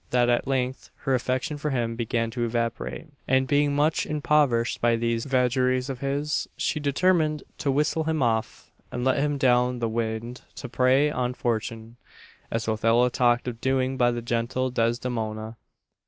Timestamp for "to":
2.31-2.43, 7.59-7.69, 10.55-10.67